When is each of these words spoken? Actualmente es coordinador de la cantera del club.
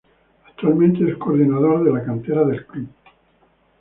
Actualmente 0.47 1.07
es 1.07 1.15
coordinador 1.17 1.83
de 1.83 1.91
la 1.93 2.03
cantera 2.03 2.43
del 2.43 2.65
club. 2.65 2.87